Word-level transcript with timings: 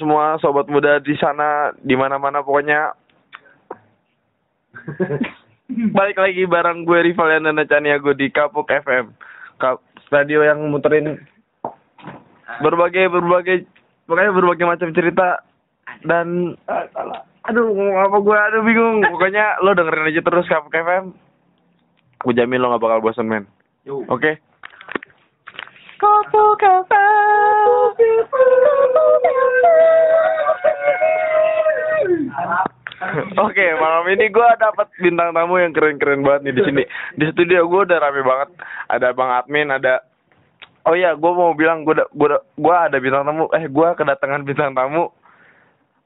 semua 0.00 0.40
sobat 0.40 0.64
muda 0.72 0.96
di 1.04 1.12
sana 1.20 1.76
di 1.76 1.92
mana-mana 1.92 2.40
pokoknya. 2.40 2.96
Balik 5.96 6.16
lagi 6.18 6.48
bareng 6.48 6.88
gue 6.88 6.98
Rival 7.12 7.44
dan 7.44 7.60
Caniago 7.68 8.16
di 8.16 8.32
Kapuk 8.32 8.72
FM. 8.72 9.12
Kap 9.60 9.84
radio 10.08 10.40
yang 10.42 10.64
muterin 10.72 11.20
berbagai 12.64 13.12
berbagai 13.12 13.68
pokoknya 14.08 14.32
berbagai 14.32 14.66
macam 14.66 14.88
cerita. 14.96 15.44
Dan 16.00 16.56
aduh 17.44 17.68
ngomong 17.68 18.00
apa 18.08 18.16
gue? 18.18 18.38
Aduh 18.50 18.62
bingung. 18.64 19.04
Pokoknya 19.04 19.60
lo 19.60 19.76
dengerin 19.76 20.08
aja 20.08 20.24
terus 20.24 20.48
Kapuk 20.48 20.72
FM 20.72 21.12
gue 22.20 22.36
jamin 22.36 22.60
lo 22.60 22.76
gak 22.76 22.84
bakal 22.84 23.00
bosan 23.00 23.28
men. 23.28 23.44
Oke? 23.88 24.36
Kapuk 25.96 26.60
Oke, 33.40 33.66
malam 33.80 34.04
ini 34.12 34.28
gue 34.28 34.48
dapat 34.60 34.86
bintang 35.00 35.32
tamu 35.32 35.56
yang 35.56 35.72
keren-keren 35.72 36.20
banget 36.20 36.40
nih 36.46 36.54
di 36.54 36.62
sini. 36.62 36.82
Di 37.16 37.24
studio 37.32 37.64
gue 37.66 37.80
udah 37.88 37.98
rame 37.98 38.20
banget. 38.20 38.48
Ada 38.92 39.16
Bang 39.16 39.32
Admin, 39.32 39.72
ada 39.72 40.04
Oh 40.88 40.96
iya, 40.96 41.12
gue 41.12 41.32
mau 41.36 41.52
bilang 41.52 41.84
gue 41.84 41.92
gue 41.92 42.28
gue 42.56 42.74
ada 42.76 42.96
bintang 42.96 43.24
tamu. 43.28 43.48
Eh, 43.52 43.68
gue 43.68 43.88
kedatangan 43.96 44.42
bintang 44.44 44.72
tamu. 44.72 45.12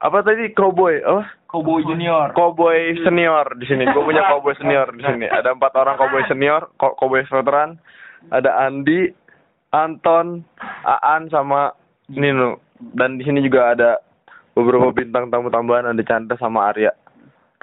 Apa 0.02 0.22
tadi 0.26 0.50
cowboy? 0.50 0.98
Apa? 1.00 1.30
Cowboy 1.46 1.86
Junior. 1.86 2.34
Cowboy 2.34 2.98
senior 3.06 3.46
di 3.54 3.66
sini. 3.70 3.86
Gue 3.86 4.02
punya 4.02 4.26
cowboy 4.26 4.54
senior 4.58 4.90
di 4.90 5.02
sini. 5.06 5.30
Ada 5.30 5.54
empat 5.54 5.72
orang 5.78 5.94
cowboy 5.94 6.26
senior, 6.26 6.74
co- 6.74 6.98
cowboy 6.98 7.22
veteran. 7.22 7.78
Ada 8.34 8.66
Andi, 8.66 9.12
Anton, 9.70 10.42
Aan 10.82 11.30
sama 11.30 11.70
Nino. 12.10 12.63
Dan 12.80 13.20
di 13.20 13.24
sini 13.26 13.38
juga 13.44 13.74
ada 13.74 13.90
beberapa 14.54 14.90
bintang 14.90 15.30
tamu 15.30 15.50
tambahan 15.50 15.90
ada 15.94 16.02
Chandra 16.02 16.38
sama 16.38 16.70
Arya. 16.70 16.90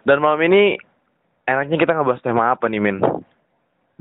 Dan 0.04 0.23
malam 0.23 0.42
ini 0.48 0.80
enaknya 1.45 1.78
kita 1.78 1.95
ngebahas 1.95 2.23
tema 2.23 2.52
apa 2.52 2.67
nih 2.67 2.81
Min? 2.81 3.00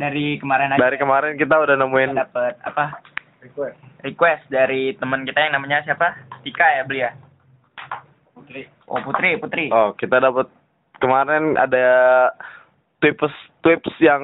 Dari 0.01 0.41
kemarin 0.41 0.73
aja 0.73 0.81
Dari 0.81 0.97
kemarin 0.97 1.37
kita 1.37 1.55
udah 1.61 1.77
nemuin 1.77 2.11
dapat 2.17 2.55
apa? 2.65 3.05
Request. 4.01 4.49
dari 4.53 4.97
teman 4.97 5.25
kita 5.25 5.41
yang 5.41 5.61
namanya 5.61 5.85
siapa? 5.85 6.13
Tika 6.45 6.67
ya 6.77 6.83
beli 6.85 7.05
ya? 7.05 7.13
Putri. 8.37 8.69
Oh 8.89 9.01
Putri, 9.01 9.31
Putri. 9.41 9.65
Oh, 9.73 9.93
kita 9.97 10.21
dapat 10.21 10.49
kemarin 11.01 11.57
ada 11.57 11.89
tips 13.01 13.33
tips 13.65 13.93
yang 14.01 14.21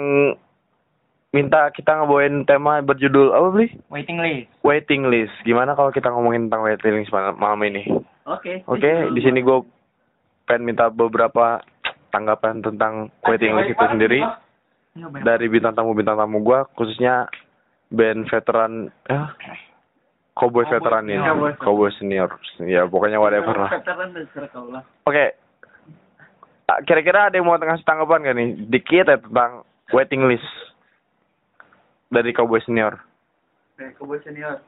minta 1.37 1.69
kita 1.69 1.93
ngebawain 1.93 2.49
tema 2.49 2.81
berjudul 2.81 3.37
apa 3.37 3.53
beli? 3.53 3.69
Waiting 3.93 4.17
list. 4.25 4.49
Waiting 4.65 5.03
list. 5.13 5.37
Gimana 5.45 5.77
kalau 5.77 5.93
kita 5.93 6.09
ngomongin 6.09 6.49
tentang 6.49 6.65
waiting 6.65 6.97
list 6.97 7.13
malam, 7.13 7.37
malam 7.37 7.61
ini? 7.69 7.85
Oke. 8.25 8.65
Oke, 8.65 9.13
di 9.13 9.21
sini 9.21 9.45
gue 9.45 9.61
pengen 10.49 10.73
minta 10.73 10.89
beberapa 10.89 11.61
tanggapan 12.09 12.65
tentang 12.65 13.13
waiting 13.29 13.53
list 13.53 13.77
itu 13.77 13.85
sendiri 13.85 14.25
dari 15.21 15.47
bintang 15.53 15.77
tamu 15.77 15.93
bintang 15.93 16.17
tamu 16.17 16.41
gue, 16.41 16.65
khususnya 16.73 17.29
band 17.93 18.25
veteran, 18.33 18.89
eh, 19.13 19.29
cowboy 20.33 20.65
veteran 20.65 21.05
ini, 21.05 21.21
cowboy 21.61 21.93
senior, 22.01 22.33
ya 22.65 22.89
pokoknya 22.89 23.21
whatever 23.21 23.53
lah. 23.53 23.71
Oke, 25.05 25.37
Ah, 26.67 26.83
kira-kira 26.83 27.31
ada 27.31 27.39
yang 27.39 27.47
mau 27.47 27.55
ngasih 27.55 27.87
tanggapan 27.87 28.27
gak 28.27 28.37
nih? 28.43 28.49
Dikit 28.67 29.07
ya 29.07 29.23
tentang 29.23 29.63
waiting 29.95 30.27
list 30.27 30.43
dari 32.11 32.31
cowboy 32.33 32.61
senior. 32.63 32.99
Cowboy 33.99 34.21
senior. 34.23 34.63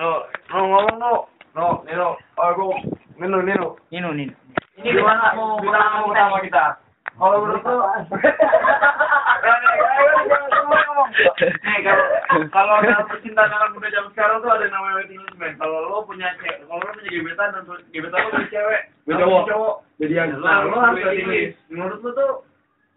No, 0.00 0.08
no 0.50 0.58
ngomong 0.66 0.98
no, 0.98 1.10
no, 1.54 1.84
Nino, 1.84 2.16
oh 2.40 2.50
gue, 2.56 2.76
Nino, 3.20 3.38
Nino. 3.44 3.76
Nino, 3.92 4.10
Nino. 4.10 4.34
Ini 4.80 4.88
gimana 4.98 5.36
mau 5.36 5.60
bintang 5.60 6.08
utama 6.08 6.40
kita? 6.40 6.80
Kalau 7.12 7.44
menurut 7.44 7.60
lu, 7.60 7.76
Nih 11.42 11.78
kalau 11.84 12.04
kalau 12.48 12.74
dalam 12.80 13.04
percintaan 13.04 13.52
anak 13.52 13.76
muda 13.76 13.92
zaman 13.92 14.10
sekarang 14.16 14.40
tuh 14.40 14.48
ada 14.48 14.64
yang 14.64 14.72
namanya 14.72 14.96
waiting 15.04 15.20
list 15.20 15.36
man. 15.36 15.52
Kalau 15.60 15.92
lo 15.92 16.08
punya 16.08 16.32
cewek, 16.40 16.64
kalau 16.64 16.80
lo 16.80 16.90
punya 16.96 17.10
gebetan 17.12 17.52
dan 17.52 17.62
gebetan 17.92 18.18
lo 18.22 18.28
punya 18.32 18.48
cewek, 18.48 18.80
Punya 19.04 19.24
lo 19.28 19.44
cowok. 19.44 19.76
Cowok, 20.02 20.10
Jadian. 20.10 20.42
nah 20.42 20.66
lo 20.66 20.76
harus 20.82 20.98
list. 21.30 21.54
Menurut 21.70 22.02
lo 22.02 22.10
tuh 22.10 22.32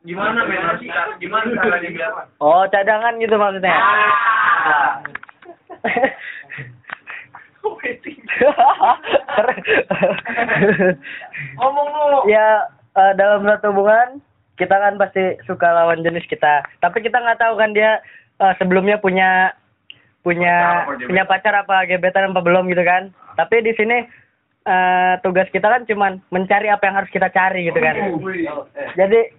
gimana 0.06 0.42
men? 0.50 0.82
Gimana 1.22 1.46
caranya 1.62 1.90
biar 1.94 2.12
Oh, 2.42 2.66
cadangan 2.70 3.22
gitu 3.22 3.38
maksudnya. 3.38 3.74
Ah. 3.78 5.06
Ngomong 11.58 11.88
lo. 12.12 12.20
ya 12.30 12.66
eh, 12.98 13.14
dalam 13.18 13.42
suatu 13.46 13.70
hubungan 13.74 14.22
kita 14.56 14.76
kan 14.76 14.96
pasti 14.96 15.36
suka 15.44 15.68
lawan 15.68 16.04
jenis 16.06 16.24
kita 16.30 16.64
tapi 16.80 17.04
kita 17.04 17.20
nggak 17.20 17.40
tahu 17.42 17.58
kan 17.60 17.74
dia 17.74 18.00
eh, 18.40 18.54
sebelumnya 18.62 19.02
punya 19.02 19.52
punya 20.26 20.86
Pacar 20.86 21.06
punya 21.06 21.24
pacar 21.28 21.54
apa 21.54 21.86
gebetan 21.86 22.34
apa 22.34 22.42
belum 22.42 22.66
gitu 22.72 22.82
kan 22.82 23.14
tapi 23.38 23.62
di 23.62 23.74
sini 23.78 24.06
eh, 24.66 25.14
tugas 25.22 25.48
kita 25.54 25.70
kan 25.70 25.86
cuman 25.86 26.20
mencari 26.34 26.68
apa 26.74 26.84
yang 26.90 26.98
harus 26.98 27.12
kita 27.14 27.30
cari 27.30 27.70
gitu 27.70 27.80
kan. 27.80 27.96
Jadi 28.98 29.32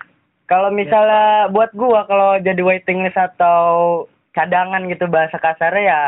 kalau 0.47 0.71
misalnya 0.71 1.51
buat 1.51 1.75
gua 1.75 2.07
kalau 2.07 2.39
jadi 2.39 2.63
waiting 2.63 3.03
list 3.03 3.19
atau 3.19 4.07
cadangan 4.33 4.87
gitu 4.87 5.11
bahasa 5.11 5.37
kasarnya 5.43 5.83
ya 5.83 6.01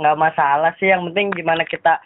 nggak 0.00 0.18
masalah 0.18 0.72
sih. 0.80 0.88
Yang 0.88 1.12
penting 1.12 1.26
gimana 1.36 1.62
kita 1.68 2.00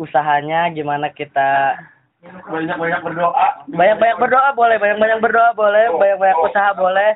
usahanya 0.00 0.72
gimana 0.72 1.12
kita 1.12 1.76
Banyak-banyak 2.18 2.98
berdoa. 3.06 3.62
banyak-banyak 3.70 4.18
berdoa 4.18 4.50
boleh 4.58 4.74
banyak-banyak 4.82 5.22
berdoa 5.22 5.50
boleh 5.54 5.86
banyak-banyak 5.94 6.38
usaha 6.42 6.74
boleh. 6.74 7.14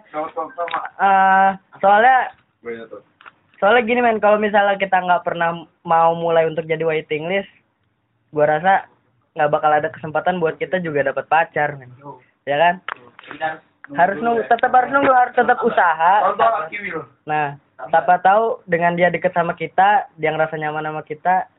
Eh 1.03 1.49
soalnya 1.83 2.31
soalnya 3.59 3.83
gini 3.83 3.99
men 3.99 4.23
kalau 4.23 4.39
misalnya 4.39 4.79
kita 4.79 5.03
nggak 5.03 5.27
pernah 5.27 5.67
mau 5.83 6.15
mulai 6.15 6.47
untuk 6.47 6.71
jadi 6.71 6.87
waiting 6.87 7.27
list 7.27 7.51
gua 8.33 8.45
rasa 8.49 8.89
nggak 9.33 9.53
bakal 9.53 9.71
ada 9.73 9.89
kesempatan 9.89 10.41
buat 10.41 10.57
kita 10.61 10.81
juga 10.81 11.13
dapat 11.13 11.25
pacar 11.29 11.77
men. 11.77 11.93
Ya 12.45 12.57
kan? 12.59 12.75
Harus 13.93 14.19
nunggu 14.21 14.45
tetap 14.49 14.73
harus 14.73 14.91
nunggu 14.93 15.13
harus 15.13 15.35
tetap 15.37 15.59
usaha. 15.65 16.33
Nah 17.29 17.57
siapa 17.89 18.15
tahu 18.23 18.63
dengan 18.69 18.95
dia 18.95 19.09
deket 19.09 19.33
sama 19.33 19.57
kita 19.57 20.07
dia 20.21 20.31
ngerasa 20.31 20.55
nyaman 20.55 20.87
sama 20.87 21.03
kita 21.03 21.51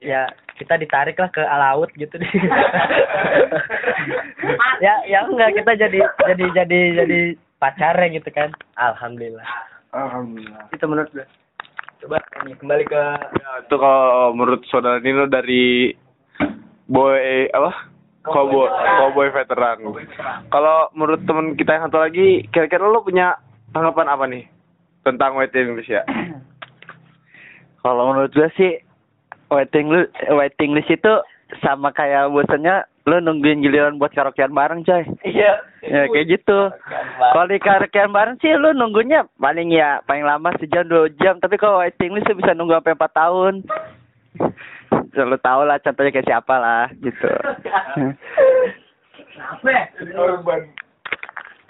ya 0.00 0.32
kita 0.56 0.80
ditarik 0.80 1.16
lah 1.16 1.30
ke 1.32 1.42
laut 1.42 1.90
gitu 1.96 2.14
deh. 2.18 2.30
Ya 4.80 4.96
ya 5.04 5.28
enggak 5.28 5.60
kita 5.60 5.76
jadi 5.76 6.00
jadi 6.24 6.44
jadi 6.56 6.80
jadi 7.04 7.20
pacarnya 7.60 8.16
gitu 8.16 8.32
kan. 8.32 8.48
Alhamdulillah. 8.80 9.44
Alhamdulillah. 9.92 10.70
itu 10.70 10.84
menurut 10.86 11.10
gue 11.12 11.26
coba 12.00 12.16
ini 12.44 12.56
kembali 12.56 12.84
ke 12.88 13.02
Ya, 13.36 13.50
itu 13.60 13.76
kalau 13.76 14.32
menurut 14.32 14.64
saudara 14.72 14.96
Nino 15.00 15.28
dari 15.28 15.92
boy 16.88 17.48
apa? 17.52 17.92
Cowboy, 18.20 18.68
cowboy 18.68 19.32
veteran. 19.32 19.80
Kalau 20.52 20.92
menurut 20.92 21.24
teman 21.24 21.56
kita 21.56 21.72
yang 21.72 21.88
satu 21.88 22.04
lagi, 22.04 22.44
kira-kira 22.52 22.84
lo 22.84 23.00
punya 23.00 23.40
tanggapan 23.72 24.08
apa 24.12 24.24
nih 24.28 24.44
tentang 25.08 25.40
waiting 25.40 25.72
list 25.72 25.88
ya? 25.88 26.04
Kalau 27.84 28.12
menurut 28.12 28.28
gue 28.36 28.48
sih 28.60 28.76
waiting 29.48 29.88
list 29.88 30.12
waiting 30.28 30.76
list 30.76 30.92
itu 30.92 31.12
sama 31.64 31.96
kayak 31.96 32.28
bosannya 32.28 32.84
lu 33.10 33.18
nungguin 33.18 33.66
giliran 33.66 33.98
buat 33.98 34.14
karaokean 34.14 34.54
bareng 34.54 34.86
coy. 34.86 35.02
iya 35.26 35.58
Ya 35.82 36.06
kayak 36.12 36.38
gitu. 36.38 36.70
Kalau 37.18 37.46
di 37.50 37.58
karaokean 37.58 38.14
bareng 38.14 38.38
sih 38.38 38.54
lu 38.54 38.70
nunggunya 38.70 39.26
paling 39.42 39.74
ya 39.74 39.98
paling 40.06 40.22
lama 40.22 40.54
sejam 40.62 40.86
dua 40.86 41.10
jam. 41.18 41.42
Tapi 41.42 41.58
kalau 41.58 41.82
waiting 41.82 42.14
list 42.14 42.30
bisa 42.30 42.54
nunggu 42.54 42.78
sampai 42.78 42.94
empat 42.94 43.12
tahun. 43.18 43.54
Lu 45.16 45.36
tau 45.42 45.66
lah 45.66 45.82
contohnya 45.82 46.14
kayak 46.14 46.28
siapa 46.30 46.54
lah 46.54 46.86
gitu. 47.02 47.30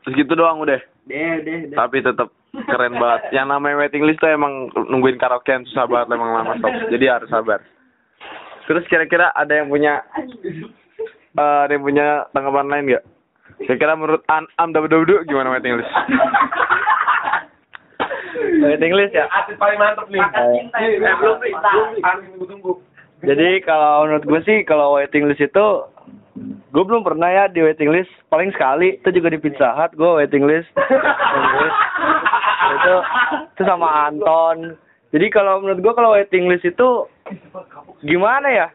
Terus 0.05 0.13
gitu 0.13 0.33
doang 0.37 0.61
udah. 0.61 0.83
deh 1.09 1.41
deh 1.41 1.73
deh 1.73 1.79
Tapi 1.79 2.05
tetap 2.05 2.29
keren 2.69 3.01
banget. 3.01 3.33
Yang 3.33 3.47
namanya 3.49 3.81
waiting 3.81 4.05
list 4.05 4.21
tuh 4.21 4.29
emang 4.29 4.69
nungguin 4.75 5.17
karaokean 5.17 5.65
susah 5.71 5.89
banget 5.89 6.19
emang 6.19 6.37
lama 6.37 6.53
stop. 6.61 6.75
Jadi 6.93 7.05
harus 7.09 7.31
sabar. 7.33 7.65
Terus 8.67 8.85
kira-kira 8.91 9.31
ada 9.35 9.55
yang 9.55 9.71
punya 9.71 10.03
eh, 11.39 11.59
ada 11.67 11.73
yang 11.73 11.85
punya 11.85 12.27
tanggapan 12.35 12.67
lain 12.71 12.85
nggak? 12.91 13.05
Kira-kira 13.61 13.93
menurut 13.99 14.23
An 14.33 14.49
Am 14.57 14.73
Dabdu 14.73 15.27
gimana 15.29 15.53
waiting 15.53 15.77
list? 15.77 15.91
waiting 18.65 18.93
list 18.97 19.13
ya 19.13 19.29
Artis 19.29 19.61
paling 19.61 19.77
mantep 19.77 20.09
nih. 20.09 20.23
Eh, 20.23 21.15
belum. 21.21 21.39
Artis 22.01 22.27
tunggu-tunggu. 22.35 22.73
Jadi 23.21 23.61
kalau 23.69 24.09
menurut 24.09 24.25
gue 24.25 24.41
sih 24.49 24.59
kalau 24.65 24.97
waiting 24.97 25.29
list 25.29 25.45
itu 25.45 25.67
gue 26.71 26.85
belum 26.87 27.05
pernah 27.05 27.29
ya 27.29 27.45
di 27.53 27.61
waiting 27.61 27.93
list 27.93 28.09
paling 28.33 28.49
sekali 28.55 28.97
itu 28.97 29.11
juga 29.13 29.29
di 29.35 29.39
Pizza 29.43 29.77
Hut 29.77 29.93
gue 29.93 30.11
waiting 30.25 30.49
list 30.49 30.71
Waiting 30.73 31.57
list. 31.61 31.79
itu 32.81 32.95
itu 33.59 33.63
sama 33.67 34.09
Anton 34.09 34.79
jadi 35.11 35.27
kalau 35.35 35.59
menurut 35.61 35.83
gua 35.83 35.95
kalau 35.99 36.11
waiting 36.15 36.47
list 36.47 36.63
itu 36.63 36.89
gimana 38.07 38.49
ya 38.49 38.67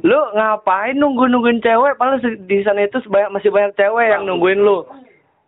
lu 0.00 0.20
ngapain 0.32 0.94
nunggu 0.94 1.26
nungguin 1.26 1.60
cewek 1.60 1.94
padahal 1.94 2.18
se- 2.18 2.40
di 2.40 2.62
sana 2.62 2.82
itu 2.82 2.98
sebanyak 3.00 3.30
masih 3.30 3.50
banyak 3.50 3.72
cewek 3.74 4.06
yang 4.08 4.22
nungguin 4.24 4.58
lu 4.58 4.86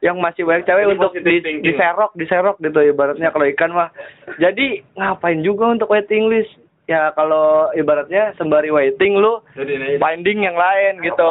yang 0.01 0.19
masih 0.19 0.43
banyak 0.43 0.67
cewek 0.67 0.83
Ini 0.83 0.93
untuk 0.93 1.13
di, 1.15 1.23
thinking. 1.39 1.63
diserok 1.63 2.11
diserok 2.13 2.57
gitu 2.59 2.81
ibaratnya 2.83 3.31
kalau 3.31 3.47
ikan 3.49 3.71
mah 3.71 3.89
jadi 4.37 4.83
ngapain 4.93 5.41
juga 5.41 5.71
untuk 5.71 5.89
waiting 5.89 6.27
list 6.27 6.51
ya 6.85 7.15
kalau 7.15 7.71
ibaratnya 7.73 8.35
sembari 8.35 8.69
waiting 8.69 9.15
lu 9.15 9.39
Jadi 9.55 9.97
finding 9.97 10.43
yang 10.43 10.55
lain 10.55 10.99
gitu 11.01 11.29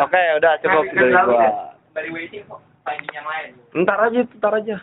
oke 0.00 0.22
udah 0.36 0.52
cukup 0.58 0.84
dari 0.90 1.12
gua 1.12 1.48
Dari 1.90 2.08
waiting 2.08 2.42
kok 2.46 2.60
finding 2.80 3.12
yang 3.12 3.26
lain. 3.26 3.50
Ntar 3.76 3.98
aja, 4.00 4.20
ntar 4.24 4.52
aja. 4.56 4.76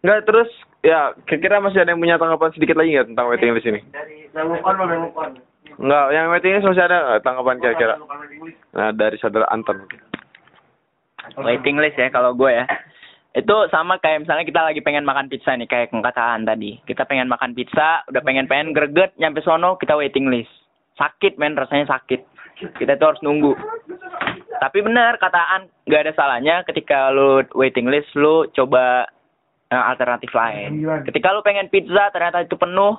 Enggak, 0.00 0.24
terus 0.24 0.48
ya 0.80 1.12
kira-kira 1.24 1.60
masih 1.60 1.80
ada 1.80 1.92
yang 1.92 2.00
punya 2.00 2.16
tanggapan 2.16 2.50
sedikit 2.52 2.76
lagi 2.76 2.92
nggak 2.92 3.08
tentang 3.12 3.26
waiting 3.26 3.52
list 3.52 3.68
ini? 3.68 3.80
bukan. 4.32 5.30
Enggak, 5.78 6.06
yang 6.14 6.26
waiting 6.30 6.52
list 6.54 6.66
masih 6.66 6.84
ada 6.86 6.98
nggak 7.02 7.22
tanggapan 7.26 7.56
kira-kira? 7.58 7.94
Nah, 8.74 8.90
dari 8.94 9.16
saudara 9.18 9.46
Anton. 9.50 9.84
Waiting 11.40 11.80
list 11.80 11.98
ya 11.98 12.12
kalau 12.12 12.36
gue 12.36 12.50
ya. 12.52 12.64
Itu 13.34 13.66
sama 13.74 13.98
kayak 13.98 14.22
misalnya 14.22 14.46
kita 14.46 14.62
lagi 14.62 14.78
pengen 14.78 15.02
makan 15.02 15.26
pizza 15.26 15.58
nih 15.58 15.66
kayak 15.66 15.90
kengkataan 15.90 16.46
tadi. 16.46 16.78
Kita 16.86 17.02
pengen 17.02 17.26
makan 17.26 17.50
pizza, 17.58 18.06
udah 18.06 18.22
pengen-pengen 18.22 18.70
greget 18.70 19.10
nyampe 19.18 19.42
sono 19.42 19.74
kita 19.74 19.98
waiting 19.98 20.30
list. 20.30 20.50
Sakit 20.94 21.34
men 21.42 21.58
rasanya 21.58 21.90
sakit. 21.90 22.22
Kita 22.78 22.94
tuh 22.94 23.10
harus 23.10 23.24
nunggu. 23.26 23.58
Tapi 24.62 24.78
benar 24.86 25.18
kataan 25.18 25.66
nggak 25.90 26.02
ada 26.06 26.12
salahnya 26.14 26.62
ketika 26.62 27.10
lu 27.10 27.42
waiting 27.58 27.90
list 27.90 28.06
lu 28.14 28.46
coba 28.54 29.10
eh, 29.74 29.84
alternatif 29.90 30.30
lain. 30.30 30.86
Ketika 31.02 31.34
lu 31.34 31.42
pengen 31.42 31.66
pizza 31.66 32.14
ternyata 32.14 32.46
itu 32.46 32.54
penuh, 32.54 32.94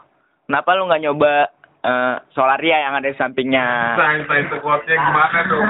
kenapa 0.51 0.75
lu 0.75 0.91
nggak 0.91 1.03
nyoba 1.07 1.47
eh, 1.85 2.15
Solaria 2.33 2.81
yang 2.89 2.97
ada 2.97 3.07
di 3.07 3.17
sampingnya? 3.17 3.93
Sains-sains 3.93 4.49
sekuatnya 4.49 4.95
gimana 4.97 5.39
dong? 5.45 5.67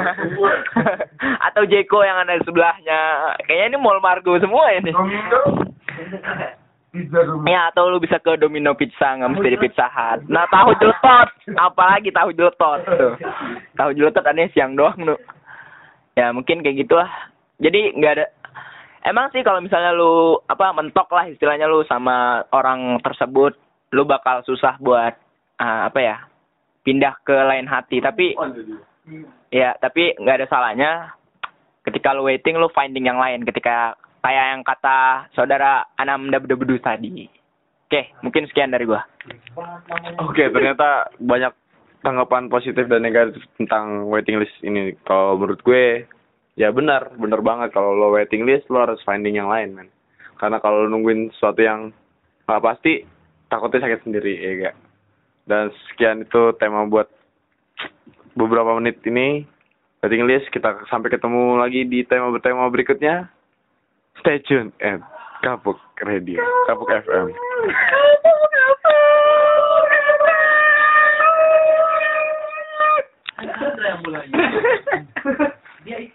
atau 1.51 1.63
Jeko 1.67 2.07
yang 2.07 2.23
ada 2.23 2.39
di 2.39 2.43
sebelahnya. 2.47 2.99
Kayaknya 3.43 3.65
ini 3.75 3.77
Mall 3.77 3.99
Margo 3.99 4.39
semua 4.39 4.71
ini. 4.71 4.95
Domino. 4.95 5.41
Ya, 7.43 7.67
atau 7.75 7.91
lu 7.91 7.99
bisa 7.99 8.23
ke 8.23 8.39
Domino 8.39 8.71
Pizza, 8.71 9.19
nggak 9.19 9.35
mesti 9.35 9.51
di 9.51 9.59
Pizza 9.59 9.91
Hut. 9.91 10.31
Nah, 10.31 10.47
tahu 10.47 10.71
jeletot. 10.79 11.27
Apalagi 11.59 12.07
tahu 12.15 12.31
jeletot. 12.31 12.79
Tuh. 12.87 13.19
Tahu 13.75 13.89
jeletot 13.91 14.23
aneh 14.23 14.47
siang 14.55 14.79
doang, 14.79 14.95
tuh. 14.95 15.19
Ya, 16.15 16.31
mungkin 16.31 16.63
kayak 16.63 16.87
gitulah. 16.87 17.11
Jadi 17.59 17.99
nggak 17.99 18.13
ada 18.15 18.25
Emang 19.05 19.29
sih 19.29 19.45
kalau 19.45 19.61
misalnya 19.61 19.93
lu 19.93 20.41
apa 20.49 20.73
mentok 20.73 21.05
lah 21.13 21.29
istilahnya 21.29 21.69
lu 21.69 21.85
sama 21.85 22.41
orang 22.49 22.97
tersebut, 23.05 23.53
lu 23.93 24.01
bakal 24.01 24.41
susah 24.41 24.81
buat 24.81 25.13
ah, 25.59 25.87
apa 25.89 25.99
ya? 26.01 26.17
pindah 26.85 27.17
ke 27.25 27.33
lain 27.33 27.65
hati. 27.65 27.97
Tapi 27.99 28.37
Ya, 29.53 29.77
tapi 29.77 30.17
nggak 30.17 30.37
ada 30.41 30.47
salahnya 30.49 30.91
ketika 31.85 32.17
lu 32.17 32.25
waiting 32.25 32.57
lu 32.57 32.65
finding 32.73 33.05
yang 33.05 33.21
lain 33.21 33.45
ketika 33.45 33.93
kayak 34.25 34.45
yang 34.57 34.61
kata 34.65 35.29
saudara 35.37 35.85
Anam 36.01 36.33
Dabdebedu 36.33 36.81
tadi. 36.81 37.29
Oke, 37.85 38.09
mungkin 38.25 38.49
sekian 38.49 38.73
dari 38.73 38.89
gua. 38.89 39.05
Oke, 40.25 40.49
ternyata 40.49 41.13
banyak 41.21 41.53
tanggapan 42.01 42.49
positif 42.49 42.89
dan 42.89 43.05
negatif 43.05 43.45
tentang 43.61 44.09
waiting 44.09 44.41
list 44.41 44.57
ini. 44.65 44.97
Kalau 45.05 45.37
menurut 45.37 45.61
gue, 45.61 46.09
ya 46.57 46.73
benar, 46.73 47.13
benar 47.13 47.45
banget. 47.45 47.69
Kalau 47.77 47.93
lo 47.93 48.17
waiting 48.17 48.49
list, 48.49 48.65
lo 48.73 48.81
harus 48.81 48.97
finding 49.05 49.37
yang 49.37 49.53
lain, 49.53 49.77
man. 49.77 49.89
Karena 50.41 50.57
kalau 50.57 50.85
lo 50.85 50.87
nungguin 50.89 51.29
sesuatu 51.37 51.61
yang 51.61 51.93
nggak 52.49 52.63
pasti, 52.65 53.05
takutnya 53.53 53.85
sakit 53.85 54.01
sendiri, 54.01 54.33
ya 54.33 54.51
gak? 54.69 54.75
Dan 55.45 55.69
sekian 55.89 56.25
itu 56.25 56.53
tema 56.57 56.85
buat 56.89 57.05
beberapa 58.33 58.77
menit 58.81 59.01
ini. 59.05 59.45
Dari 60.01 60.21
list 60.21 60.53
kita 60.53 60.85
sampai 60.89 61.09
ketemu 61.09 61.57
lagi 61.57 61.81
di 61.85 62.05
tema-tema 62.05 62.69
berikutnya. 62.69 63.25
Stay 64.21 64.37
tuned 64.45 64.73
and 64.81 65.01
Kapuk 65.41 65.81
Radio, 66.05 66.41
Kapuk 66.69 66.89
FM. 66.89 67.33
Kapuk 67.33 68.51
FM. 73.81 74.29
Dia 75.85 75.97
itu 76.01 76.13